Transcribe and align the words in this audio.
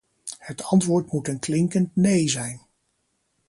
Het 0.39 0.63
antwoord 0.63 1.11
moet 1.11 1.27
een 1.27 1.39
klinkend 1.39 1.95
nee 1.95 2.29
zijn! 2.29 2.61